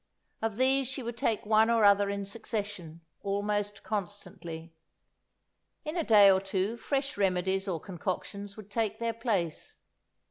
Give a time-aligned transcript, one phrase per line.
[0.41, 4.73] Of these she would take one or other in succession, almost constantly.
[5.85, 9.77] In a day or two fresh remedies or concoctions would take their place.